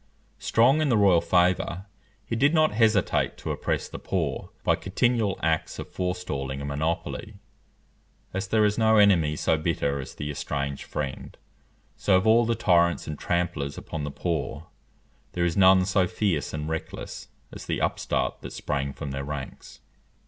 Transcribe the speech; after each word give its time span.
Strong 0.39 0.81
in 0.81 0.89
the 0.89 0.97
royal 0.97 1.21
favour, 1.21 1.85
he 2.25 2.35
did 2.35 2.55
not 2.55 2.71
hesitate 2.71 3.37
to 3.37 3.51
oppress 3.51 3.87
the 3.87 3.99
poor 3.99 4.49
by 4.63 4.73
continual 4.75 5.39
acts 5.43 5.77
of 5.77 5.87
forestalling 5.91 6.59
and 6.59 6.67
monopoly. 6.69 7.35
As 8.33 8.47
there 8.47 8.65
is 8.65 8.79
no 8.79 8.97
enemy 8.97 9.35
so 9.35 9.59
bitter 9.59 9.99
as 9.99 10.15
the 10.15 10.31
estranged 10.31 10.85
friend, 10.85 11.37
so 11.95 12.15
of 12.17 12.25
all 12.25 12.45
the 12.45 12.55
tyrants 12.55 13.05
and 13.05 13.15
tramplers 13.19 13.77
upon 13.77 14.03
the 14.03 14.09
poor, 14.09 14.65
there 15.33 15.45
is 15.45 15.55
none 15.55 15.85
so 15.85 16.07
fierce 16.07 16.51
and 16.51 16.67
reckless 16.67 17.27
as 17.53 17.67
the 17.67 17.79
upstart 17.79 18.41
that 18.41 18.53
sprang 18.53 18.93
from 18.93 19.11
their 19.11 19.23
ranks. 19.23 19.81